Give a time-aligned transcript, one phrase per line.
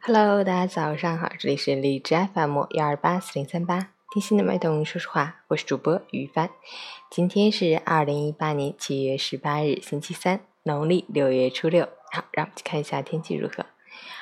[0.00, 6.50] Hello，大家早上好，这里是荔枝 FM 幺二八四零三八，听心的脉动，说实话，我是主播于帆。
[7.10, 11.88] 今天是二零一八年七月十八日，星期三，农历六月初六。
[12.12, 13.66] 好，让我们去看一下天气如何。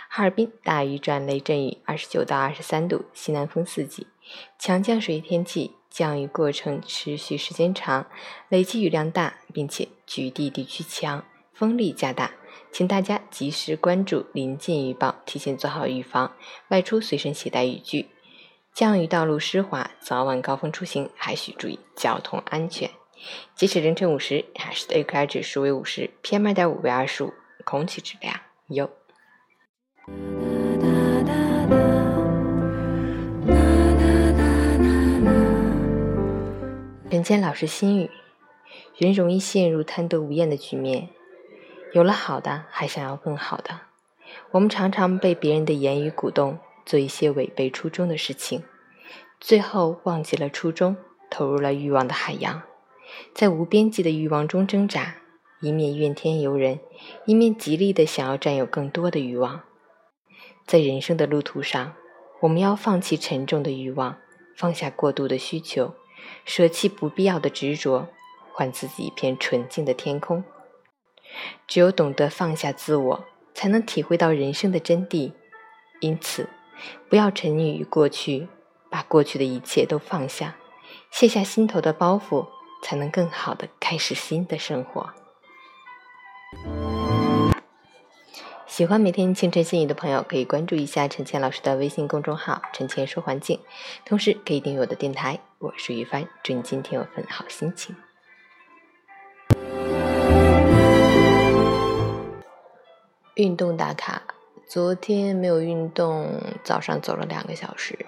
[0.09, 4.07] 哈尔滨大雨转雷阵雨，二十九到二十三度，西南风四级，
[4.59, 8.07] 强降水天气，降雨过程持续时间长，
[8.49, 12.31] 累计雨量大，并且局地地区强，风力加大。
[12.75, 16.33] 请大家及时关注临近预报，提前做好预防。
[16.71, 18.09] 外出随身携带雨具。
[18.73, 22.91] 降雨道路湿滑，早晚高峰出行还需注意交通安全。
[23.55, 27.33] 截止凌晨五时，海市的 AQI 指数为五十，PM 二点五为二十五，
[27.65, 28.91] 空气质量优。
[37.09, 38.11] 人间老师心语：
[38.97, 41.11] 人容易陷入贪得无厌的局面。
[41.95, 43.83] 有了好的，还想要更好的。
[44.51, 48.65] 我们常常被别人的言语鼓动，做一些违背初衷的事情，
[49.39, 50.97] 最后忘记了初衷，
[51.31, 52.63] 投入了欲望的海洋，
[53.33, 55.19] 在无边际的欲望中挣扎，
[55.61, 56.81] 一面怨天尤人，
[57.27, 59.63] 一面极力的想要占有更多的欲望。
[60.67, 61.95] 在人生的路途上，
[62.41, 64.19] 我们要放弃沉重的欲望，
[64.57, 65.95] 放下过度的需求，
[66.45, 68.09] 舍弃不必要的执着，
[68.53, 70.43] 还自己一片纯净的天空。
[71.67, 75.33] 只有懂得放下自我，才能体会到人生的真谛。
[76.01, 76.49] 因此，
[77.09, 78.49] 不要沉溺于过去，
[78.91, 80.57] 把过去的一切都放下，
[81.11, 82.47] 卸下心头的包袱，
[82.83, 85.11] 才能更好的开始新的生活。
[88.67, 93.61] 喜欢每天清晨心语的朋友，可以关注一下陈倩老师的微信公众号“陈倩说环境”，
[94.05, 95.39] 同时可以订阅我的电台。
[95.61, 97.95] 我是于帆，祝你今天有份好心情。
[103.35, 104.23] 运动打卡，
[104.65, 108.07] 昨天没有运动，早上走了两个小时。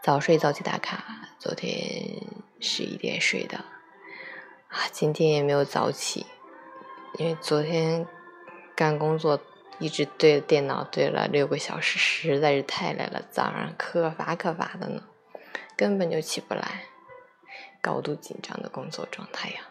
[0.00, 1.02] 早睡早起打卡，
[1.40, 2.22] 昨天
[2.60, 3.58] 十一点睡的，
[4.68, 6.24] 啊，今天也没有早起，
[7.18, 8.06] 因为昨天
[8.76, 9.40] 干工作
[9.80, 15.02] 一直对着电脑对了六个小时，实在是太累了，早上可乏可乏的呢，
[15.76, 16.84] 根本就起不来，
[17.82, 19.62] 高度紧张的工作状态呀。